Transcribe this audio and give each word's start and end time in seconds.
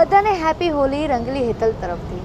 બધાને 0.00 0.30
હેપી 0.42 0.68
હોલી 0.74 1.06
રંગલી 1.10 1.40
હેતલ 1.46 1.72
તરફથી. 1.80 2.20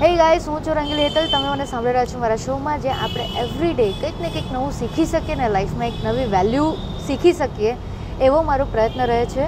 હે 0.00 0.08
ગાઈસ 0.16 0.48
હું 0.50 0.64
છું 0.64 0.74
રંગીલી 0.78 1.04
હેતલ. 1.04 1.28
તમે 1.34 1.52
મને 1.52 1.66
સાંભળી 1.70 1.94
રહ્યા 1.96 2.10
છો 2.10 2.18
મારા 2.24 2.40
શોમાં 2.42 2.82
જે 2.84 2.90
આપણે 2.96 3.24
એવરી 3.42 3.70
ડે 3.74 3.86
કંઈક 4.00 4.18
ને 4.24 4.32
કંઈક 4.34 4.50
નવું 4.56 4.74
શીખી 4.78 5.06
શકીએ 5.12 5.36
ને 5.40 5.48
લાઈફમાં 5.54 5.92
એક 5.92 6.02
નવી 6.06 6.26
વેલ્યુ 6.34 6.66
શીખી 7.06 7.32
શકીએ, 7.38 7.72
એવો 8.26 8.42
મારો 8.48 8.66
પ્રયત્ન 8.74 9.04
રહે 9.10 9.20
છે. 9.34 9.46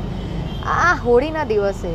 આ 0.77 0.95
હોળીના 1.03 1.45
દિવસે 1.51 1.91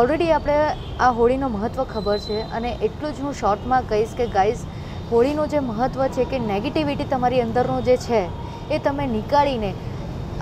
ઓલરેડી 0.00 0.34
આપણે 0.38 0.58
આ 1.06 1.10
હોળીનું 1.20 1.54
મહત્ત્વ 1.54 1.86
ખબર 1.92 2.18
છે 2.26 2.42
અને 2.58 2.70
એટલું 2.88 3.14
જ 3.14 3.26
હું 3.26 3.38
શોર્ટમાં 3.40 3.88
કહીશ 3.92 4.12
કે 4.18 4.26
ગાઈઝ 4.34 4.66
હોળીનું 5.12 5.54
જે 5.54 5.62
મહત્ત્વ 5.68 6.10
છે 6.18 6.26
કે 6.32 6.42
નેગેટિવિટી 6.48 7.08
તમારી 7.14 7.40
અંદરનું 7.46 7.88
જે 7.88 7.96
છે, 8.06 8.20
એ 8.70 8.82
તમે 8.88 9.08
નીકાળીને 9.14 9.72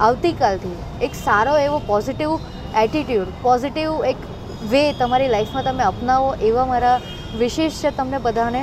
આવતીકાલથી 0.09 0.77
એક 1.09 1.20
સારો 1.20 1.54
એવો 1.66 1.79
પોઝિટિવ 1.93 2.34
એટીટ્યૂડ 2.82 3.30
પોઝિટિવ 3.43 3.95
એક 4.11 4.27
વે 4.60 4.92
તમારી 4.92 5.28
લાઈફમાં 5.28 5.64
તમે 5.64 5.84
અપનાવો 5.84 6.30
એવા 6.42 6.66
મારા 6.66 6.94
વિશેષ 7.38 7.82
છે 7.82 7.90
તમને 7.90 8.18
બધાને. 8.18 8.62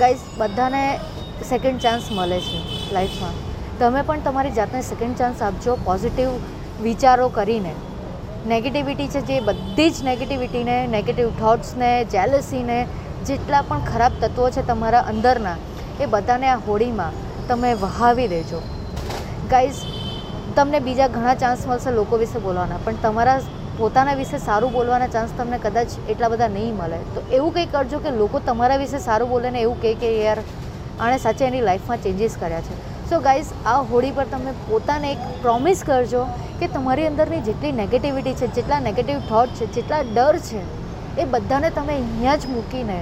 ગાઈઝ 0.00 0.24
બધાને 0.38 0.82
સેકન્ડ 1.50 1.78
ચાન્સ 1.80 2.08
મળે 2.12 2.40
છે 2.40 2.58
લાઈફમાં. 2.92 3.38
તમે 3.78 4.02
પણ 4.02 4.24
તમારી 4.24 4.50
જાતને 4.50 4.82
સેકન્ડ 4.82 5.16
ચાન્સ 5.16 5.40
આપજો 5.42 5.76
પોઝિટિવ 5.84 6.28
વિચારો 6.82 7.28
કરીને. 7.28 7.72
નેગેટિવિટી 8.46 9.08
છે 9.08 9.20
જે 9.20 9.38
બધી 9.40 9.90
જ 9.90 10.04
નેગેટિવિટીને 10.04 10.76
નેગેટિવ 10.86 11.30
થોટ્સને 11.38 11.90
જેલસીને 12.04 12.78
જેટલા 13.24 13.62
પણ 13.62 13.86
ખરાબ 13.92 14.12
તત્વો 14.20 14.50
છે 14.50 14.62
તમારા 14.62 15.00
અંદરના, 15.12 15.56
એ 16.00 16.06
બધાને 16.06 16.46
આ 16.48 16.58
હોળીમાં 16.66 17.16
તમે 17.48 17.72
વહાવી 17.74 18.28
દેજો. 18.28 18.60
ગાઈઝ 19.50 19.80
તમને 20.56 20.78
બીજા 20.80 21.08
ઘણા 21.08 21.34
ચાન્સ 21.34 21.66
મળશે 21.66 21.90
લોકો 21.90 22.16
વિશે 22.16 22.38
બોલવાના, 22.38 22.82
પણ 22.84 23.02
તમારા 23.02 23.40
પોતાના 23.80 24.16
વિશે 24.16 24.38
સારું 24.44 24.72
બોલવાના 24.72 25.12
ચાન્સ 25.12 25.30
તમને 25.36 25.58
કદાચ 25.60 25.92
એટલા 26.12 26.28
બધા 26.32 26.48
નહીં 26.56 26.74
મળે. 26.80 26.98
તો 27.14 27.20
એવું 27.36 27.52
કંઈ 27.54 27.70
કરજો 27.74 28.00
કે 28.06 28.10
લોકો 28.16 28.40
તમારા 28.48 28.80
વિશે 28.82 28.98
સારું 29.06 29.30
બોલે 29.32 29.48
ને 29.54 29.62
એવું 29.66 29.78
કહે 29.84 29.92
કે 30.02 30.10
યાર, 30.14 30.42
આણે 31.04 31.18
સાચે 31.22 31.44
એની 31.46 31.62
લાઈફમાં 31.68 32.02
ચેન્જીસ 32.06 32.36
કર્યા 32.42 32.66
છે. 32.66 32.76
સો 33.10 33.20
ગાઈઝ 33.28 33.54
આ 33.72 33.78
હોળી 33.92 34.12
પર 34.18 34.26
તમે 34.34 34.54
પોતાને 34.68 35.08
એક 35.12 35.24
પ્રોમિસ 35.46 35.86
કરજો 35.88 36.26
કે 36.60 36.68
તમારી 36.76 37.08
અંદરની 37.12 37.40
જેટલી 37.48 37.72
નેગેટિવિટી 37.80 38.36
છે, 38.42 38.50
જેટલા 38.58 38.82
નેગેટિવ 38.88 39.24
થોટ 39.32 39.56
છે, 39.58 39.72
જેટલા 39.78 40.02
ડર 40.12 40.36
છે, 40.50 40.62
એ 41.22 41.28
બધાને 41.34 41.68
તમે 41.78 41.96
અહીંયા 41.98 42.38
જ 42.44 42.54
મૂકીને 42.54 42.98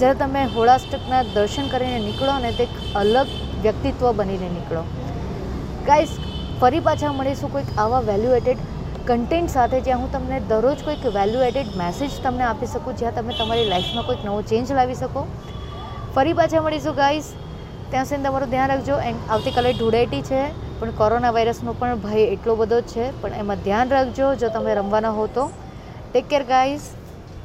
જ્યારે 0.00 0.18
તમે 0.22 0.48
હોળાષ્ટકના 0.58 1.24
દર્શન 1.34 1.72
કરીને 1.72 1.98
નીકળો 2.08 2.42
ને 2.44 2.56
તે 2.58 2.70
એક 2.70 3.00
અલગ 3.02 3.38
વ્યક્તિત્વ 3.66 4.12
બનીને 4.20 4.48
નીકળો. 4.58 4.82
ગાઈઝ 5.88 6.14
ફરી 6.60 6.86
પાછા 6.88 7.16
મળીશું 7.18 7.52
કોઈક 7.56 7.80
આવા 7.84 8.06
વેલ્યુ 8.12 8.38
એટેડ 8.40 8.68
કન્ટેન્ટ 9.06 9.50
સાથે 9.50 9.78
જ્યાં 9.86 10.00
હું 10.00 10.10
તમને 10.10 10.36
દરરોજ 10.50 10.82
કોઈક 10.86 11.06
વેલ્યુ 11.14 11.40
એડેડ 11.46 11.70
મેસેજ 11.76 12.12
તમને 12.24 12.44
આપી 12.48 12.66
શકું, 12.66 12.98
જ્યાં 12.98 13.16
તમે 13.16 13.34
તમારી 13.38 13.64
લાઈફમાં 13.70 14.06
કોઈક 14.06 14.20
નવો 14.24 14.42
ચેન્જ 14.50 14.72
લાવી 14.78 14.94
શકો. 14.94 15.22
ફરી 16.14 16.34
પાછા 16.40 16.62
મળીશું 16.66 16.94
ગાઈઝ 16.94 17.30
ત્યાં 17.90 18.06
સુધી 18.10 18.28
તમારું 18.28 18.52
ધ્યાન 18.52 18.70
રાખજો. 18.72 18.98
એન્ડ 19.08 19.32
આવતીકાલે 19.36 19.72
ધૂળેટી 19.72 20.22
છે, 20.22 20.42
પણ 20.80 20.94
કોરોના 21.00 21.32
વાયરસનો 21.36 21.74
પણ 21.80 22.02
ભય 22.04 22.26
એટલો 22.36 22.56
બધો 22.56 22.78
જ 22.80 22.94
છે. 22.94 23.06
પણ 23.22 23.40
એમાં 23.42 23.64
ધ્યાન 23.66 23.94
રાખજો, 23.96 24.28
જો 24.34 24.48
તમે 24.48 24.76
રમવાના 24.80 25.14
હો 25.18 25.26
તો. 25.38 25.50
Take 26.12 26.28
care 26.34 26.42
guys 26.52 26.86